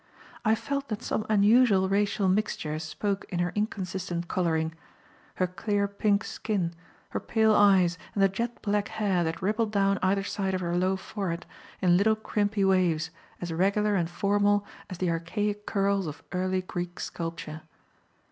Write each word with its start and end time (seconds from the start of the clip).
I 0.43 0.55
felt 0.55 0.87
that 0.87 1.03
some 1.03 1.27
unusual 1.29 1.87
racial 1.87 2.27
mixture 2.27 2.79
spoke 2.79 3.23
in 3.29 3.37
her 3.37 3.51
inconsistent 3.53 4.27
colouring; 4.27 4.73
her 5.35 5.45
clear, 5.45 5.87
pink 5.87 6.23
skin, 6.23 6.73
her 7.09 7.19
pale 7.19 7.53
eyes 7.53 7.99
and 8.15 8.23
the 8.23 8.27
jet 8.27 8.63
black 8.63 8.87
hair 8.87 9.23
that 9.23 9.43
rippled 9.43 9.71
down 9.71 9.99
either 10.01 10.23
side 10.23 10.55
of 10.55 10.61
her 10.61 10.75
low 10.75 10.95
forehead 10.95 11.45
in 11.83 11.97
little 11.97 12.15
crimpy 12.15 12.65
waves, 12.65 13.11
as 13.41 13.53
regular 13.53 13.93
and 13.93 14.09
formal 14.09 14.65
as 14.89 14.97
the 14.97 15.11
"archaic 15.11 15.67
curls" 15.67 16.07
of 16.07 16.23
early 16.31 16.63
Greek 16.63 16.99
sculpture. 16.99 17.61